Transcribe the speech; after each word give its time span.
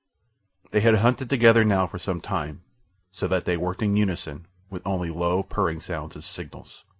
They 0.71 0.81
had 0.81 0.95
hunted 0.95 1.29
together 1.29 1.63
now 1.63 1.85
for 1.85 1.99
some 1.99 2.21
time, 2.21 2.63
so 3.11 3.27
that 3.27 3.45
they 3.45 3.55
worked 3.55 3.83
in 3.83 3.95
unison, 3.95 4.47
with 4.67 4.81
only 4.83 5.11
low, 5.11 5.43
purring 5.43 5.79
sounds 5.79 6.17
as 6.17 6.25
signals. 6.25 6.83